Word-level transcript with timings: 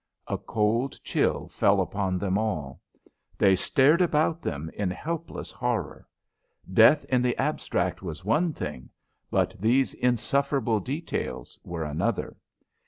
A 0.27 0.35
cold 0.39 0.99
chill 1.03 1.47
fell 1.49 1.79
upon 1.79 2.17
them 2.17 2.35
all. 2.35 2.81
They 3.37 3.55
stared 3.55 4.01
about 4.01 4.41
them 4.41 4.71
in 4.73 4.89
helpless 4.89 5.51
horror. 5.51 6.07
Death 6.73 7.05
in 7.07 7.21
the 7.21 7.37
abstract 7.37 8.01
was 8.01 8.25
one 8.25 8.51
thing, 8.51 8.89
but 9.29 9.55
these 9.59 9.93
insufferable 9.93 10.79
details 10.79 11.59
were 11.63 11.83
another. 11.83 12.35